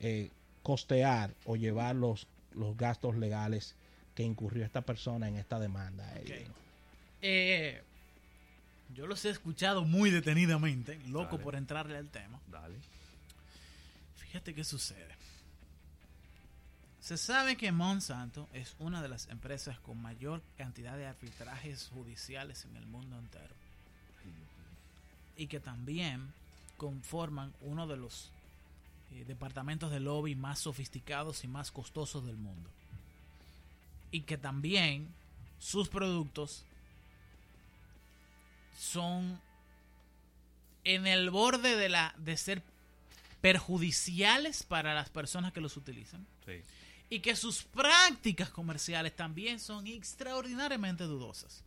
eh, 0.01 0.31
costear 0.63 1.35
o 1.45 1.57
llevar 1.57 1.95
los, 1.95 2.27
los 2.55 2.77
gastos 2.77 3.17
legales 3.17 3.77
que 4.15 4.23
incurrió 4.25 4.65
esta 4.65 4.81
persona 4.83 5.29
en 5.29 5.37
esta 5.37 5.59
demanda. 5.59 6.05
Ok. 6.21 6.31
Eh, 6.31 6.47
Eh, 7.23 7.83
yo 8.95 9.07
los 9.07 9.25
he 9.25 9.31
escuchado 9.31 9.85
muy 9.85 10.11
detenidamente, 10.11 10.99
loco 11.09 11.33
Dale. 11.33 11.45
por 11.45 11.55
entrarle 11.57 11.97
al 11.97 12.09
tema. 12.09 12.41
Dale. 12.51 12.77
Fíjate 14.17 14.55
qué 14.55 14.65
sucede. 14.65 15.15
Se 17.01 17.17
sabe 17.17 17.57
que 17.57 17.71
Monsanto 17.71 18.49
es 18.53 18.75
una 18.81 19.01
de 19.01 19.09
las 19.09 19.29
empresas 19.29 19.79
con 19.79 20.03
mayor 20.03 20.43
cantidad 20.59 20.97
de 20.97 21.07
arbitrajes 21.07 21.89
judiciales 21.95 22.65
en 22.65 22.77
el 22.77 22.87
mundo 22.87 23.17
entero. 23.17 23.55
Y 25.37 25.47
que 25.47 25.61
también 25.61 26.33
conforman 26.77 27.53
uno 27.61 27.87
de 27.87 27.97
los 27.97 28.31
eh, 29.13 29.25
departamentos 29.25 29.91
de 29.93 30.01
lobby 30.01 30.35
más 30.35 30.59
sofisticados 30.59 31.45
y 31.45 31.49
más 31.49 31.71
costosos 31.71 32.27
del 32.27 32.37
mundo. 32.37 32.69
Y 34.11 34.23
que 34.23 34.37
también 34.37 35.07
sus 35.61 35.89
productos 35.89 36.65
son 38.79 39.41
en 40.85 41.07
el 41.07 41.31
borde 41.31 41.77
de 41.77 41.89
la 41.89 42.15
de 42.19 42.37
ser 42.37 42.63
perjudiciales 43.41 44.63
para 44.63 44.95
las 44.95 45.11
personas 45.11 45.53
que 45.53 45.61
los 45.61 45.77
utilizan 45.77 46.27
Sí. 46.45 46.61
y 47.11 47.21
que 47.21 47.37
sus 47.37 47.63
prácticas 47.63 48.51
comerciales 48.51 49.15
también 49.15 49.61
son 49.61 49.87
extraordinariamente 49.87 51.05
dudosas. 51.05 51.63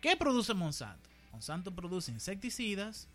¿Qué 0.00 0.16
produce 0.16 0.54
Monsanto? 0.54 1.08
Monsanto 1.32 1.72
produce 1.74 2.10
insecticidas, 2.10 3.06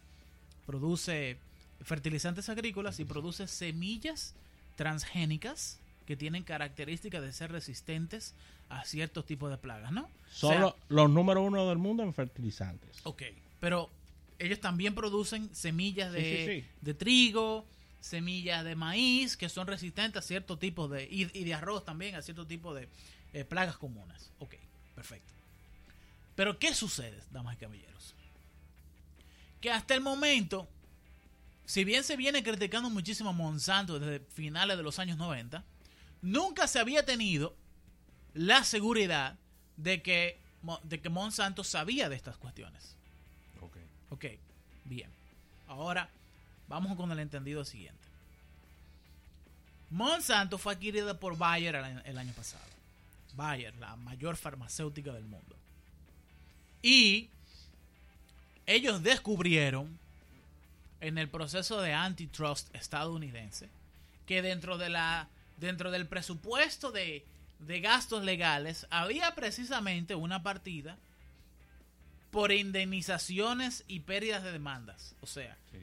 produce 0.65 1.37
fertilizantes 1.81 2.47
agrícolas 2.49 2.99
y 2.99 3.05
produce 3.05 3.47
semillas 3.47 4.33
transgénicas 4.75 5.79
que 6.05 6.15
tienen 6.15 6.43
características 6.43 7.21
de 7.21 7.31
ser 7.33 7.51
resistentes 7.51 8.33
a 8.69 8.83
ciertos 8.85 9.25
tipos 9.25 9.49
de 9.51 9.57
plagas, 9.57 9.91
¿no? 9.91 10.09
son 10.31 10.49
O 10.49 10.53
sea, 10.53 10.59
lo- 10.59 10.77
los 10.89 11.09
número 11.09 11.41
uno 11.41 11.67
del 11.69 11.77
mundo 11.77 12.03
en 12.03 12.13
fertilizantes. 12.13 12.97
Ok, 13.03 13.23
pero 13.59 13.89
ellos 14.39 14.59
también 14.59 14.93
producen 14.95 15.53
semillas 15.55 16.11
de, 16.11 16.21
sí, 16.47 16.61
sí. 16.61 16.67
de 16.81 16.93
trigo, 16.93 17.65
semillas 18.01 18.63
de 18.63 18.75
maíz 18.75 19.35
que 19.37 19.49
son 19.49 19.65
resistentes 19.67 20.23
a 20.23 20.25
cierto 20.27 20.57
tipo 20.57 20.87
de... 20.87 21.05
y, 21.05 21.23
y 21.37 21.43
de 21.43 21.53
arroz 21.53 21.85
también, 21.85 22.15
a 22.15 22.21
cierto 22.21 22.45
tipo 22.45 22.73
de 22.73 22.87
eh, 23.33 23.43
plagas 23.45 23.77
comunes. 23.77 24.29
Ok, 24.39 24.55
perfecto. 24.93 25.31
Pero 26.35 26.59
¿qué 26.59 26.73
sucede, 26.75 27.17
damas 27.31 27.55
y 27.55 27.57
caballeros? 27.57 28.13
Que 29.61 29.71
hasta 29.71 29.95
el 29.95 30.01
momento, 30.01 30.67
si 31.65 31.83
bien 31.83 32.03
se 32.03 32.15
viene 32.17 32.43
criticando 32.43 32.89
muchísimo 32.89 33.29
a 33.29 33.33
Monsanto 33.33 33.99
desde 33.99 34.23
finales 34.33 34.77
de 34.77 34.83
los 34.83 34.99
años 34.99 35.17
90, 35.17 35.63
nunca 36.25 36.67
se 36.67 36.79
había 36.79 37.05
tenido 37.05 37.55
la 38.33 38.63
seguridad 38.63 39.37
de 39.77 40.01
que, 40.01 40.39
de 40.83 40.99
que 40.99 41.09
Monsanto 41.09 41.63
sabía 41.63 42.09
de 42.09 42.15
estas 42.15 42.35
cuestiones. 42.37 42.95
Ok. 43.61 43.77
Ok, 44.09 44.25
bien. 44.83 45.09
Ahora 45.67 46.09
vamos 46.67 46.97
con 46.97 47.11
el 47.11 47.19
entendido 47.19 47.63
siguiente. 47.63 48.03
Monsanto 49.91 50.57
fue 50.57 50.73
adquirida 50.73 51.19
por 51.19 51.37
Bayer 51.37 51.75
el 51.75 52.17
año 52.17 52.33
pasado. 52.33 52.65
Bayer, 53.35 53.75
la 53.75 53.95
mayor 53.95 54.35
farmacéutica 54.35 55.13
del 55.13 55.25
mundo. 55.25 55.55
Y 56.81 57.29
ellos 58.65 59.03
descubrieron 59.03 59.99
en 61.01 61.17
el 61.17 61.29
proceso 61.29 61.81
de 61.81 61.93
antitrust 61.93 62.73
estadounidense 62.73 63.69
que 64.25 64.41
dentro 64.41 64.77
de 64.77 64.89
la 64.89 65.27
dentro 65.57 65.91
del 65.91 66.07
presupuesto 66.07 66.91
de, 66.91 67.25
de 67.59 67.79
gastos 67.81 68.23
legales 68.23 68.85
había 68.89 69.33
precisamente 69.35 70.15
una 70.15 70.43
partida 70.43 70.97
por 72.31 72.51
indemnizaciones 72.51 73.83
y 73.87 74.01
pérdidas 74.01 74.43
de 74.43 74.51
demandas. 74.51 75.15
O 75.21 75.27
sea, 75.27 75.57
Sí. 75.71 75.77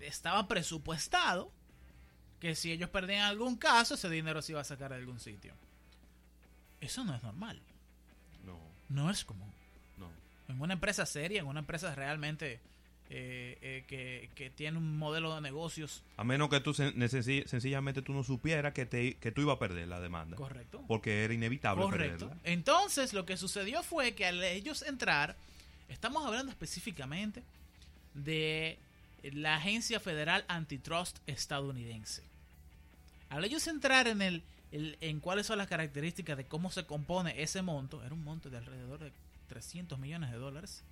estaba 0.00 0.46
presupuestado 0.48 1.50
que 2.40 2.54
si 2.54 2.72
ellos 2.72 2.90
perdían 2.90 3.22
algún 3.22 3.56
caso, 3.56 3.94
ese 3.94 4.08
dinero 4.08 4.42
se 4.42 4.52
iba 4.52 4.60
a 4.60 4.64
sacar 4.64 4.90
de 4.90 4.96
algún 4.96 5.20
sitio. 5.20 5.54
Eso 6.80 7.04
no 7.04 7.14
es 7.14 7.22
normal. 7.22 7.60
No, 8.44 8.58
No 8.88 9.10
es 9.10 9.24
común. 9.24 9.52
no. 9.96 10.08
En 10.48 10.60
una 10.60 10.74
empresa 10.74 11.06
seria, 11.06 11.40
en 11.40 11.46
una 11.46 11.60
empresa 11.60 11.94
realmente 11.94 12.60
eh, 13.10 13.58
eh, 13.60 13.84
que, 13.88 14.30
que 14.34 14.48
tiene 14.50 14.78
un 14.78 14.96
modelo 14.98 15.34
de 15.34 15.40
negocios 15.42 16.02
A 16.16 16.24
menos 16.24 16.48
que 16.48 16.60
tú 16.60 16.70
sen- 16.72 17.46
sencillamente 17.46 18.00
tú 18.00 18.12
no 18.14 18.24
supieras 18.24 18.72
que, 18.72 18.86
te, 18.86 19.14
que 19.14 19.30
tú 19.32 19.42
ibas 19.42 19.56
a 19.56 19.58
perder 19.58 19.86
la 19.88 20.00
demanda. 20.00 20.36
correcto. 20.36 20.82
Porque 20.88 21.24
era 21.24 21.34
inevitable 21.34 21.82
Correcto. 21.84 22.28
perderla. 22.28 22.42
Entonces, 22.50 23.12
lo 23.12 23.26
que 23.26 23.36
sucedió 23.36 23.82
fue 23.82 24.14
que 24.14 24.24
al 24.26 24.42
ellos 24.42 24.82
entrar, 24.82 25.36
estamos 25.88 26.24
hablando 26.24 26.50
específicamente 26.50 27.42
de 28.14 28.78
la 29.32 29.56
Agencia 29.56 30.00
Federal 30.00 30.44
Antitrust 30.48 31.18
estadounidense. 31.26 32.22
Al 33.28 33.44
ellos 33.44 33.66
entrar 33.66 34.08
en 34.08 34.22
el, 34.22 34.42
el- 34.72 34.96
en 35.00 35.20
cuáles 35.20 35.46
son 35.46 35.58
las 35.58 35.68
características 35.68 36.36
de 36.36 36.44
cómo 36.44 36.70
se 36.70 36.84
compone 36.86 37.42
ese 37.42 37.60
monto, 37.62 38.02
era 38.04 38.14
un 38.14 38.24
monto 38.24 38.48
de 38.50 38.56
alrededor 38.58 39.00
de 39.00 39.12
300 39.48 39.98
millones 39.98 40.30
de 40.30 40.36
dólares. 40.38 40.82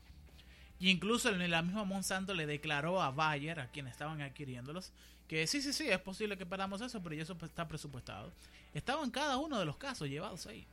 Y 0.80 0.88
incluso 0.88 1.30
la 1.30 1.62
misma 1.62 1.84
Monsanto 1.84 2.32
le 2.32 2.46
declaró 2.46 3.02
a 3.02 3.10
Bayer, 3.10 3.60
a 3.60 3.68
quienes 3.68 3.92
estaban 3.92 4.22
adquiriéndolos, 4.22 4.90
que 5.28 5.46
sí, 5.46 5.60
sí, 5.60 5.72
sí, 5.72 5.88
es 5.88 6.00
posible 6.00 6.38
que 6.38 6.46
perdamos 6.46 6.80
eso, 6.80 7.02
pero 7.02 7.14
ya 7.14 7.22
eso 7.22 7.36
está 7.42 7.68
presupuestado. 7.68 8.32
Estaban 8.72 9.10
cada 9.10 9.36
uno 9.36 9.58
de 9.58 9.66
los 9.66 9.76
casos 9.76 10.08
llevados 10.08 10.46
ahí. 10.46 10.66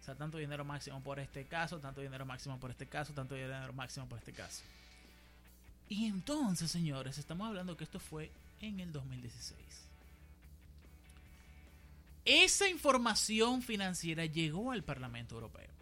O 0.00 0.04
sea, 0.04 0.14
tanto 0.14 0.36
dinero 0.36 0.66
máximo 0.66 1.00
por 1.00 1.18
este 1.18 1.46
caso, 1.46 1.78
tanto 1.78 2.02
dinero 2.02 2.26
máximo 2.26 2.60
por 2.60 2.70
este 2.70 2.86
caso, 2.86 3.14
tanto 3.14 3.34
dinero 3.34 3.72
máximo 3.72 4.06
por 4.06 4.18
este 4.18 4.32
caso. 4.32 4.62
Y 5.88 6.04
entonces, 6.04 6.70
señores, 6.70 7.16
estamos 7.16 7.48
hablando 7.48 7.76
que 7.76 7.84
esto 7.84 7.98
fue 7.98 8.30
en 8.60 8.80
el 8.80 8.92
2016. 8.92 9.58
Esa 12.26 12.68
información 12.68 13.62
financiera 13.62 14.26
llegó 14.26 14.72
al 14.72 14.82
Parlamento 14.82 15.34
Europeo. 15.34 15.73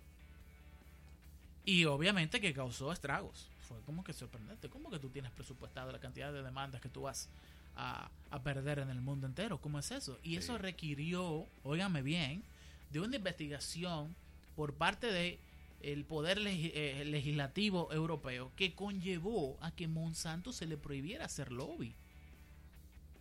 Y 1.64 1.84
obviamente 1.84 2.40
que 2.40 2.52
causó 2.52 2.92
estragos. 2.92 3.48
Fue 3.60 3.80
como 3.82 4.02
que 4.04 4.12
sorprendente. 4.12 4.68
¿Cómo 4.68 4.90
que 4.90 4.98
tú 4.98 5.10
tienes 5.10 5.30
presupuestado 5.32 5.92
la 5.92 6.00
cantidad 6.00 6.32
de 6.32 6.42
demandas 6.42 6.80
que 6.80 6.88
tú 6.88 7.02
vas 7.02 7.28
a, 7.76 8.10
a 8.30 8.42
perder 8.42 8.80
en 8.80 8.90
el 8.90 9.00
mundo 9.00 9.26
entero? 9.26 9.60
¿Cómo 9.60 9.78
es 9.78 9.90
eso? 9.90 10.18
Y 10.22 10.36
eso 10.36 10.58
requirió, 10.58 11.46
óigame 11.62 12.02
bien, 12.02 12.42
de 12.90 13.00
una 13.00 13.16
investigación 13.16 14.14
por 14.54 14.74
parte 14.74 15.10
de 15.10 15.38
el 15.82 16.04
poder 16.04 16.38
eh, 16.44 17.04
legislativo 17.04 17.92
europeo 17.92 18.52
que 18.56 18.74
conllevó 18.74 19.58
a 19.60 19.72
que 19.72 19.88
Monsanto 19.88 20.52
se 20.52 20.66
le 20.66 20.76
prohibiera 20.76 21.24
hacer 21.24 21.52
lobby. 21.52 21.94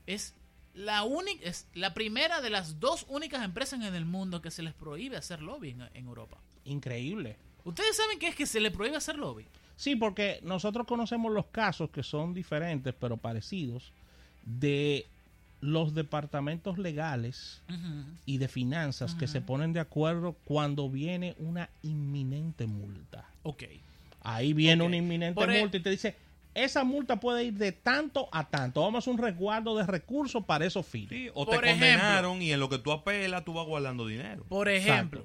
Es 0.06 0.36
la 0.74 1.04
única, 1.04 1.44
es 1.44 1.68
la 1.74 1.94
primera 1.94 2.42
de 2.42 2.50
las 2.50 2.80
dos 2.80 3.06
únicas 3.10 3.44
empresas 3.44 3.82
en 3.82 3.96
el 3.96 4.06
mundo 4.06 4.42
que 4.42 4.52
se 4.52 4.62
les 4.62 4.74
prohíbe 4.74 5.18
hacer 5.18 5.42
lobby 5.42 5.72
en, 5.72 5.82
en 5.94 6.06
Europa. 6.06 6.38
Increíble. 6.66 7.38
¿Ustedes 7.66 7.96
saben 7.96 8.20
qué 8.20 8.28
es 8.28 8.36
que 8.36 8.46
se 8.46 8.60
le 8.60 8.72
prohíbe 8.72 8.98
hacer 8.98 9.18
lobby? 9.18 9.46
Sí, 9.76 9.96
porque 9.96 10.40
nosotros 10.44 10.86
conocemos 10.88 11.32
los 11.34 11.46
casos 11.48 11.90
que 11.90 12.04
son 12.04 12.34
diferentes 12.34 12.94
pero 13.00 13.18
parecidos 13.18 13.92
de 14.44 15.06
los 15.60 15.94
departamentos 15.94 16.78
legales 16.80 17.62
y 18.26 18.38
de 18.40 18.48
finanzas 18.48 19.14
que 19.14 19.28
se 19.28 19.42
ponen 19.42 19.74
de 19.74 19.80
acuerdo 19.80 20.36
cuando 20.46 20.90
viene 20.90 21.36
una 21.38 21.70
inminente 21.84 22.66
multa. 22.66 23.30
Ok. 23.44 23.64
Ahí 24.24 24.54
viene 24.54 24.84
una 24.84 24.98
inminente 24.98 25.36
Por 25.36 25.52
e- 25.52 25.60
multa 25.60 25.78
y 25.78 25.82
te 25.82 25.90
dice, 25.92 26.16
esa 26.56 26.84
multa 26.84 27.20
puede 27.20 27.44
ir 27.46 27.54
de 27.54 27.72
tanto 27.72 28.28
a 28.32 28.48
tanto. 28.50 28.82
Vamos 28.82 28.96
a 28.96 29.00
hacer 29.00 29.14
un 29.14 29.20
resguardo 29.20 29.76
de 29.78 29.86
recursos 29.86 30.44
para 30.46 30.66
esos 30.66 30.86
fines. 30.86 31.10
Sí, 31.10 31.30
o 31.34 31.46
Por 31.46 31.60
te 31.62 31.72
ejemplo. 31.72 31.88
condenaron 31.88 32.42
y 32.42 32.52
en 32.52 32.60
lo 32.60 32.68
que 32.70 32.78
tú 32.80 32.92
apelas 32.92 33.46
tú 33.46 33.54
vas 33.54 33.66
guardando 33.66 34.06
dinero. 34.08 34.44
Por 34.50 34.68
ejemplo, 34.68 35.24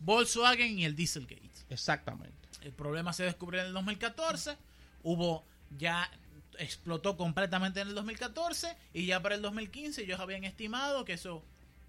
Volkswagen 0.00 0.78
y 0.78 0.84
el 0.84 0.96
Dieselgate. 0.96 1.50
Exactamente. 1.68 2.36
El 2.62 2.72
problema 2.72 3.12
se 3.12 3.24
descubrió 3.24 3.60
en 3.60 3.68
el 3.68 3.72
2014. 3.72 4.56
Hubo 5.02 5.44
ya 5.78 6.10
explotó 6.58 7.16
completamente 7.16 7.80
en 7.80 7.88
el 7.88 7.94
2014 7.94 8.76
y 8.92 9.06
ya 9.06 9.22
para 9.22 9.34
el 9.34 9.42
2015 9.42 10.02
ellos 10.02 10.20
habían 10.20 10.44
estimado 10.44 11.04
que 11.04 11.14
eso 11.14 11.42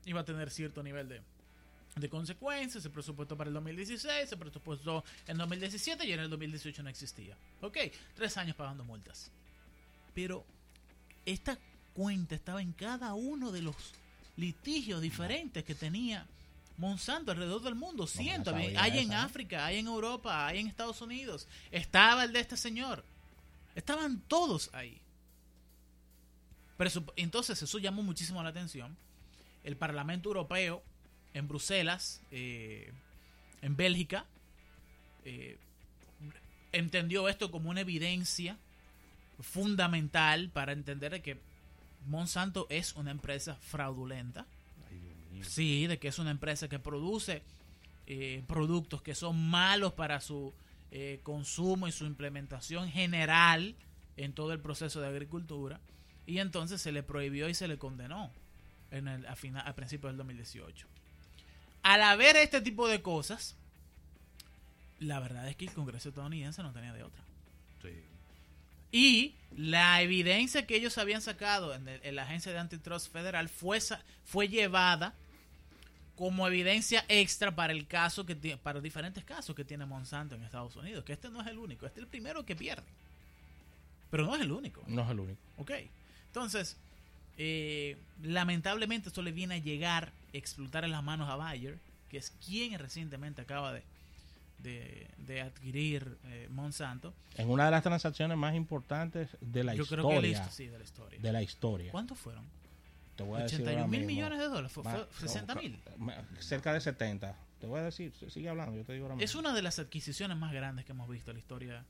iba 0.06 0.22
a 0.22 0.26
tener 0.26 0.50
cierto 0.50 0.82
nivel 0.82 1.10
de, 1.10 1.22
de 1.96 2.10
consecuencias. 2.10 2.84
Se 2.84 2.90
presupuestó 2.90 3.36
para 3.36 3.50
el 3.50 3.54
2016, 3.54 4.30
se 4.30 4.38
presupuestó 4.38 5.04
en 5.28 5.38
2017 5.38 6.06
y 6.06 6.14
en 6.14 6.20
el 6.22 6.30
2018 6.30 6.84
no 6.84 6.90
existía. 6.90 7.38
Ok, 7.62 7.78
tres 8.16 8.38
años 8.38 8.56
pagando 8.56 8.84
multas. 8.84 9.32
Pero 10.14 10.46
esta 11.26 11.58
cuenta 11.94 12.36
estaba 12.36 12.62
en 12.62 12.74
cada 12.74 13.14
uno 13.14 13.52
de 13.52 13.62
los 13.62 13.76
litigios 14.38 15.02
diferentes 15.02 15.64
que 15.64 15.76
tenía 15.76 16.26
Monsanto 16.78 17.32
alrededor 17.32 17.62
del 17.62 17.76
mundo. 17.76 18.08
Siento, 18.08 18.52
sabía 18.52 18.82
hay 18.82 19.00
en 19.00 19.12
esa, 19.12 19.22
¿eh? 19.22 19.26
África, 19.26 19.66
hay 19.66 19.78
en 19.78 19.88
Europa, 19.88 20.48
hay 20.48 20.60
en 20.60 20.68
Estados 20.68 21.02
Unidos. 21.02 21.48
Estaba 21.72 22.24
el 22.24 22.34
de 22.34 22.40
este 22.40 22.58
señor. 22.58 23.04
Estaban 23.76 24.20
todos 24.22 24.70
ahí. 24.74 25.00
Presup- 26.78 27.14
Entonces 27.16 27.62
eso 27.62 27.78
llamó 27.78 28.02
muchísimo 28.04 28.42
la 28.42 28.50
atención. 28.50 28.98
El 29.64 29.78
Parlamento 29.78 30.30
Europeo 30.30 30.84
en 31.34 31.48
Bruselas, 31.48 32.22
eh, 32.32 32.92
en 33.62 33.76
Bélgica, 33.76 34.26
eh, 35.24 35.58
entendió 36.72 37.30
esto 37.30 37.52
como 37.52 37.70
una 37.70 37.82
evidencia 37.82 38.58
fundamental 39.40 40.50
para 40.50 40.72
entender 40.72 41.12
de 41.12 41.22
que 41.22 41.40
Monsanto 42.08 42.66
es 42.70 42.96
una 42.96 43.12
empresa 43.12 43.56
fraudulenta. 43.56 44.46
Sí, 45.48 45.88
de 45.88 46.00
que 46.00 46.08
es 46.08 46.20
una 46.20 46.32
empresa 46.32 46.68
que 46.70 46.80
produce 46.80 47.44
eh, 48.08 48.44
productos 48.48 49.02
que 49.02 49.16
son 49.16 49.50
malos 49.50 49.94
para 49.94 50.20
su 50.22 50.54
eh, 50.92 51.20
consumo 51.24 51.88
y 51.88 51.92
su 51.92 52.06
implementación 52.06 52.90
general 52.90 53.76
en 54.18 54.34
todo 54.34 54.54
el 54.54 54.60
proceso 54.60 55.00
de 55.02 55.08
agricultura. 55.08 55.80
Y 56.26 56.40
entonces 56.40 56.82
se 56.82 56.92
le 56.92 57.04
prohibió 57.04 57.50
y 57.50 57.54
se 57.54 57.68
le 57.68 57.78
condenó 57.78 58.32
en 58.92 59.08
el, 59.08 59.26
a, 59.26 59.36
final, 59.36 59.68
a 59.68 59.74
principios 59.74 60.12
del 60.12 60.18
2018. 60.18 60.88
Al 61.84 62.02
haber 62.04 62.36
este 62.36 62.62
tipo 62.62 62.88
de 62.88 63.02
cosas, 63.02 63.56
la 65.00 65.20
verdad 65.20 65.48
es 65.50 65.56
que 65.56 65.66
el 65.66 65.74
Congreso 65.74 66.10
estadounidense 66.10 66.62
no 66.62 66.72
tenía 66.74 66.94
de 66.94 67.04
otra. 67.04 67.24
Sí. 67.82 67.90
Y 68.92 69.36
la 69.56 70.02
evidencia 70.02 70.68
que 70.68 70.76
ellos 70.76 70.98
habían 70.98 71.22
sacado 71.22 71.74
en, 71.74 71.88
el- 71.88 72.02
en 72.04 72.16
la 72.16 72.24
agencia 72.24 72.52
de 72.52 72.60
antitrust 72.60 73.12
federal 73.12 73.50
fue, 73.50 73.80
fue 74.26 74.48
llevada 74.48 75.16
como 76.22 76.48
evidencia 76.48 77.04
extra 77.08 77.56
para 77.56 77.74
el 77.74 77.88
caso 77.88 78.28
que 78.28 78.36
para 78.56 78.80
diferentes 78.80 79.24
casos 79.24 79.56
que 79.56 79.66
tiene 79.66 79.88
Monsanto 79.88 80.36
en 80.36 80.44
Estados 80.44 80.76
Unidos, 80.76 81.04
que 81.04 81.14
este 81.14 81.32
no 81.32 81.42
es 81.42 81.48
el 81.48 81.58
único, 81.58 81.88
este 81.88 82.00
es 82.00 82.04
el 82.04 82.08
primero 82.08 82.46
que 82.46 82.56
pierde. 82.56 82.84
Pero 84.12 84.26
no 84.28 84.36
es 84.36 84.42
el 84.44 84.52
único. 84.52 84.84
No 84.86 85.02
es 85.02 85.10
el 85.10 85.20
único. 85.20 85.40
Ok. 85.58 85.72
Entonces, 86.28 86.78
eh, 87.40 87.98
lamentablemente 88.22 89.08
esto 89.08 89.24
le 89.24 89.32
viene 89.32 89.56
a 89.56 89.58
llegar, 89.58 90.12
explotar 90.32 90.84
en 90.84 90.92
las 90.92 91.02
manos 91.02 91.28
a 91.28 91.38
Bayer, 91.38 91.80
que 92.08 92.20
es 92.20 92.30
quien 92.46 92.78
recientemente 92.78 93.42
acaba 93.42 93.74
de, 93.74 93.82
de, 94.60 95.08
de 95.26 95.42
adquirir 95.42 96.20
eh, 96.26 96.48
Monsanto. 96.52 97.16
En 97.36 97.50
una 97.50 97.66
de 97.66 97.72
las 97.72 97.82
transacciones 97.82 98.38
más 98.38 98.54
importantes 98.54 99.28
de 99.42 99.64
la 99.64 99.74
Yo 99.74 99.82
historia. 99.86 100.04
creo 100.08 100.22
que 100.22 100.28
listo, 100.28 100.52
sí, 100.52 100.68
de 100.68 100.78
la 100.78 100.84
historia. 100.84 101.20
De 101.20 101.32
la 101.32 101.42
historia. 101.42 101.92
¿Cuántos 101.92 102.20
fueron? 102.20 102.46
Te 103.16 103.24
voy 103.24 103.40
a 103.40 103.44
decir 103.44 103.62
81 103.62 103.82
ahora 103.82 103.88
mil 103.92 104.06
millones 104.06 104.40
de 104.40 104.46
dólares. 104.46 104.72
Fue, 104.72 104.84
fue 104.84 105.28
60 105.28 105.56
mil. 105.56 105.80
Cerca 106.40 106.74
de 106.74 106.82
70. 106.82 107.36
Te 107.60 107.68
voy 107.68 107.80
a 107.80 107.84
decir, 107.84 108.12
sigue 108.30 108.50
hablando, 108.50 108.76
yo 108.76 108.84
te 108.84 108.94
digo 108.94 109.06
ahora 109.06 109.16
mismo. 109.16 109.24
Es 109.26 109.36
una 109.36 109.54
de 109.54 109.62
las 109.62 109.78
adquisiciones 109.80 110.36
más 110.38 110.52
grandes 110.52 110.86
que 110.86 110.94
hemos 110.94 111.08
visto 111.10 111.30
en 111.32 111.36
la 111.38 111.40
historia 111.40 111.84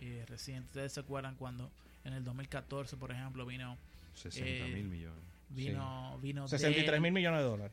eh, 0.00 0.24
reciente. 0.28 0.66
Ustedes 0.68 0.92
se 0.92 1.00
acuerdan 1.00 1.34
cuando 1.36 1.70
en 2.04 2.12
el 2.12 2.24
2014, 2.24 2.96
por 2.98 3.10
ejemplo, 3.12 3.46
vino 3.46 3.78
60 4.16 4.46
Eh, 4.48 4.70
mil 4.74 4.84
millones. 4.88 5.18
vino 5.48 6.18
vino 6.20 6.46
63 6.48 6.86
Dell, 6.92 7.00
mil 7.00 7.12
millones 7.12 7.40
de 7.40 7.44
dólares. 7.46 7.72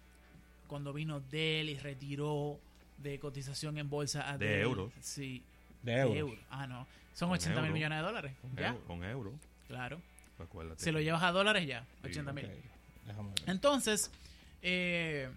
cuando 0.68 0.94
vino 0.94 1.20
Dell 1.20 1.70
y 1.70 1.78
retiró 1.78 2.58
de 3.00 3.20
cotización 3.20 3.78
en 3.78 3.90
bolsa 3.90 4.30
a 4.32 4.38
De 4.38 4.46
Dell. 4.48 4.62
euros. 4.62 4.94
Sí, 5.02 5.44
De 5.84 5.92
de 5.94 6.00
euros. 6.02 6.18
euros. 6.18 6.40
Ah, 6.50 6.68
no. 6.68 6.88
Son 7.14 7.28
Con 7.28 7.38
80 7.38 7.62
mil 7.64 7.72
millones 7.74 7.98
de 8.00 8.04
dólares. 8.06 8.34
Ya, 8.58 8.68
Euro- 8.70 8.86
con 8.86 9.04
euro. 9.04 9.34
claro. 9.68 10.00
Acuérdate. 10.40 10.82
Se 10.82 10.92
lo 10.94 11.02
llevas 11.02 11.22
a 11.24 11.32
dólares 11.32 11.68
ya, 11.68 11.82
Sí, 12.04 12.08
80 12.12 12.32
mil. 12.32 12.46
Ok, 12.46 12.52
déjame 12.52 12.68
ver. 12.68 12.81
Entonces, 13.48 14.12
eh, 14.62 15.30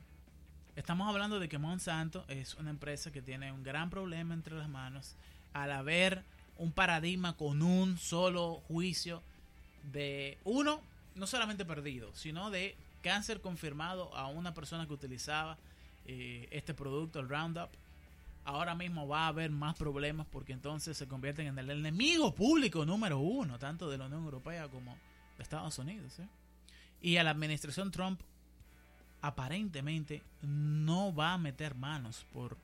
estamos 0.76 1.09
hablando 1.09 1.38
de 1.38 1.49
que 1.49 1.59
Monsanto 1.59 2.25
es 2.28 2.54
una 2.54 2.71
empresa 2.71 3.11
que 3.11 3.23
tiene 3.23 3.52
un 3.52 3.62
gran 3.62 3.90
problema 3.90 4.35
entre 4.35 4.57
las 4.57 4.69
manos 4.69 5.16
al 5.52 5.73
haber 5.73 6.25
un 6.57 6.73
paradigma 6.73 7.37
con 7.37 7.62
un 7.62 7.99
solo 7.99 8.62
juicio 8.69 9.23
de 9.93 10.38
uno, 10.45 10.81
no 11.14 11.26
solamente 11.26 11.64
perdido, 11.64 12.14
sino 12.14 12.50
de 12.50 12.76
cáncer 13.02 13.40
confirmado 13.40 14.14
a 14.16 14.28
una 14.28 14.54
persona 14.54 14.87
que 14.87 14.93
utilizaba 14.93 15.59
eh, 16.07 16.49
este 16.50 16.75
producto, 16.75 17.21
el 17.21 17.28
Roundup. 17.28 17.71
Ahora 18.45 18.75
mismo 18.75 19.09
va 19.09 19.25
a 19.25 19.28
haber 19.28 19.50
más 19.50 19.75
problemas 19.75 20.26
porque 20.31 20.52
entonces 20.52 20.97
se 20.97 21.09
convierten 21.09 21.47
en 21.47 21.59
el 21.59 21.71
enemigo 21.71 22.35
público 22.35 22.85
número 22.85 23.19
uno, 23.19 23.59
tanto 23.59 23.88
de 23.88 23.97
la 23.97 24.07
Unión 24.07 24.25
Europea 24.25 24.69
como 24.69 24.97
de 25.37 25.43
Estados 25.43 25.78
Unidos. 25.78 26.21
Y 27.04 27.18
a 27.18 27.23
la 27.23 27.32
administración 27.32 27.90
Trump 27.90 28.18
aparentemente 29.20 30.23
no 30.40 31.14
va 31.14 31.34
a 31.34 31.38
meter 31.38 31.75
manos 31.75 32.25
por, 32.32 32.56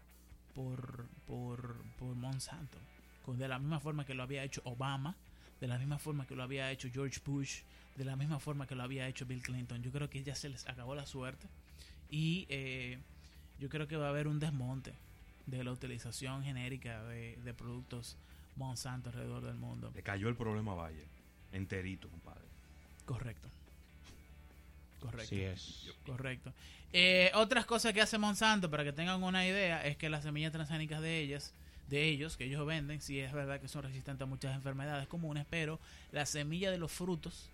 por, 0.54 1.06
por, 1.26 1.76
por 1.99 2.14
Monsanto. 2.16 2.78
De 3.26 3.47
la 3.47 3.59
misma 3.59 3.80
forma 3.80 4.06
que 4.06 4.14
lo 4.14 4.23
había 4.23 4.42
hecho 4.42 4.62
Obama, 4.64 5.14
de 5.61 5.68
la 5.68 5.76
misma 5.76 5.99
forma 5.99 6.26
que 6.26 6.35
lo 6.35 6.42
había 6.42 6.70
hecho 6.70 6.88
George 6.90 7.20
Bush, 7.23 7.61
de 7.97 8.04
la 8.06 8.16
misma 8.16 8.40
forma 8.40 8.66
que 8.66 8.75
lo 8.75 8.82
había 8.82 9.06
hecho 9.09 9.26
Bill 9.26 9.42
Clinton. 9.42 9.82
Yo 9.82 9.92
creo 9.92 10.09
que 10.09 10.23
ya 10.23 10.35
se 10.35 10.49
les 10.49 10.66
acabó 10.66 10.94
la 10.94 11.04
suerte 11.04 11.47
y 12.09 12.47
eh, 12.49 12.97
yo 13.59 13.68
creo 13.68 13.87
que 13.87 13.99
va 13.99 14.06
a 14.06 14.09
haber 14.09 14.26
un 14.26 14.40
desmonte 14.40 14.94
de 15.44 15.62
la 15.62 15.70
utilización 15.70 16.44
genérica 16.44 17.04
de, 17.04 17.37
de 17.44 17.52
productos 17.52 18.16
Monsanto 18.56 19.11
alrededor 19.11 19.44
del 19.44 19.56
mundo. 19.56 19.92
Le 19.94 20.02
cayó 20.02 20.30
el 20.30 20.35
problema 20.35 20.73
a 20.73 20.76
Bayer. 20.76 21.06
Enterito, 21.52 22.09
compadre. 22.09 22.49
Correcto. 23.04 23.50
Correcto. 25.00 25.23
Así 25.23 25.40
es. 25.40 25.90
Correcto. 26.04 26.52
Eh, 26.92 27.30
otras 27.35 27.66
cosas 27.66 27.92
que 27.92 28.00
hace 28.00 28.19
Monsanto, 28.19 28.71
para 28.71 28.85
que 28.85 28.92
tengan 28.92 29.23
una 29.23 29.47
idea, 29.47 29.85
es 29.87 29.97
que 29.97 30.09
las 30.09 30.25
semillas 30.25 30.52
transgénicas 30.52 31.00
de 31.00 31.21
ellas, 31.21 31.54
de 31.88 32.09
ellos, 32.09 32.37
que 32.37 32.45
ellos 32.45 32.66
venden, 32.66 33.00
sí 33.00 33.19
es 33.19 33.33
verdad 33.33 33.61
que 33.61 33.69
son 33.69 33.83
resistentes 33.83 34.23
a 34.23 34.26
muchas 34.26 34.54
enfermedades 34.54 35.09
comunes, 35.09 35.47
pero 35.49 35.78
las 36.12 36.28
semillas 36.30 36.73
de 36.73 36.78
los 36.78 36.92
frutos 36.92 37.49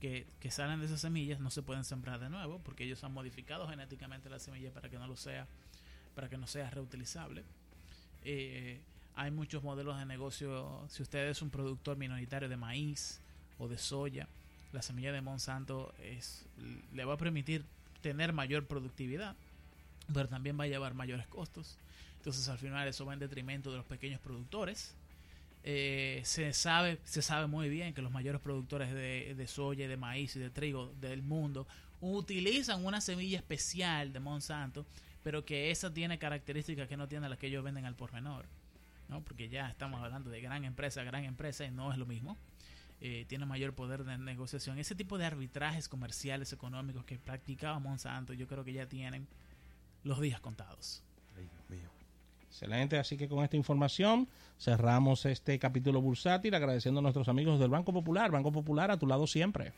que, 0.00 0.26
que 0.40 0.50
salen 0.50 0.80
de 0.80 0.86
esas 0.86 1.00
semillas 1.00 1.40
no 1.40 1.50
se 1.50 1.62
pueden 1.62 1.84
sembrar 1.84 2.20
de 2.20 2.30
nuevo, 2.30 2.60
porque 2.64 2.84
ellos 2.84 3.02
han 3.04 3.12
modificado 3.12 3.68
genéticamente 3.68 4.30
la 4.30 4.38
semilla 4.38 4.70
para 4.70 4.88
que 4.88 4.98
no 4.98 5.06
lo 5.06 5.16
sea, 5.16 5.46
para 6.14 6.28
que 6.28 6.36
no 6.36 6.46
sea 6.46 6.70
reutilizable. 6.70 7.44
Eh, 8.24 8.80
hay 9.14 9.30
muchos 9.30 9.62
modelos 9.62 9.98
de 9.98 10.06
negocio. 10.06 10.84
Si 10.88 11.02
usted 11.02 11.28
es 11.28 11.42
un 11.42 11.50
productor 11.50 11.96
minoritario 11.96 12.48
de 12.48 12.56
maíz 12.56 13.20
o 13.58 13.68
de 13.68 13.78
soya, 13.78 14.28
la 14.72 14.82
semilla 14.82 15.12
de 15.12 15.20
Monsanto 15.20 15.92
es, 16.02 16.46
le 16.92 17.04
va 17.04 17.14
a 17.14 17.16
permitir 17.16 17.64
tener 18.00 18.32
mayor 18.32 18.66
productividad, 18.66 19.34
pero 20.12 20.28
también 20.28 20.58
va 20.58 20.64
a 20.64 20.68
llevar 20.68 20.94
mayores 20.94 21.26
costos. 21.26 21.78
Entonces 22.16 22.48
al 22.48 22.58
final 22.58 22.86
eso 22.86 23.04
va 23.04 23.14
en 23.14 23.18
detrimento 23.18 23.70
de 23.70 23.78
los 23.78 23.86
pequeños 23.86 24.20
productores. 24.20 24.94
Eh, 25.62 26.22
se 26.24 26.54
sabe 26.54 26.98
se 27.04 27.20
sabe 27.20 27.46
muy 27.46 27.68
bien 27.68 27.92
que 27.92 28.00
los 28.00 28.10
mayores 28.10 28.40
productores 28.40 28.94
de, 28.94 29.34
de 29.34 29.46
soya, 29.46 29.88
de 29.88 29.96
maíz 29.98 30.34
y 30.36 30.38
de 30.38 30.48
trigo 30.48 30.90
del 31.02 31.22
mundo 31.22 31.66
utilizan 32.00 32.82
una 32.84 33.02
semilla 33.02 33.36
especial 33.36 34.12
de 34.12 34.20
Monsanto, 34.20 34.86
pero 35.22 35.44
que 35.44 35.70
esa 35.70 35.92
tiene 35.92 36.18
características 36.18 36.88
que 36.88 36.96
no 36.96 37.08
tiene 37.08 37.28
las 37.28 37.38
que 37.38 37.48
ellos 37.48 37.62
venden 37.62 37.84
al 37.84 37.94
por 37.94 38.12
menor. 38.12 38.46
¿no? 39.08 39.20
Porque 39.22 39.48
ya 39.48 39.68
estamos 39.68 40.02
hablando 40.02 40.30
de 40.30 40.40
gran 40.40 40.64
empresa, 40.64 41.02
gran 41.02 41.24
empresa 41.24 41.66
y 41.66 41.70
no 41.70 41.92
es 41.92 41.98
lo 41.98 42.06
mismo 42.06 42.38
eh, 43.00 43.24
tiene 43.28 43.46
mayor 43.46 43.74
poder 43.74 44.04
de 44.04 44.18
negociación. 44.18 44.78
Ese 44.78 44.94
tipo 44.94 45.18
de 45.18 45.24
arbitrajes 45.24 45.88
comerciales, 45.88 46.52
económicos 46.52 47.04
que 47.04 47.18
practicaba 47.18 47.78
Monsanto, 47.78 48.32
yo 48.32 48.46
creo 48.46 48.64
que 48.64 48.72
ya 48.72 48.86
tienen 48.86 49.26
los 50.04 50.20
días 50.20 50.40
contados. 50.40 51.02
Ay, 51.36 51.48
Dios 51.50 51.70
mío. 51.80 51.90
Excelente, 52.42 52.98
así 52.98 53.16
que 53.16 53.28
con 53.28 53.44
esta 53.44 53.56
información 53.56 54.28
cerramos 54.58 55.24
este 55.24 55.58
capítulo 55.58 56.00
bursátil 56.02 56.54
agradeciendo 56.54 56.98
a 56.98 57.02
nuestros 57.02 57.28
amigos 57.28 57.58
del 57.60 57.70
Banco 57.70 57.92
Popular. 57.92 58.30
Banco 58.30 58.52
Popular 58.52 58.90
a 58.90 58.98
tu 58.98 59.06
lado 59.06 59.26
siempre. 59.26 59.72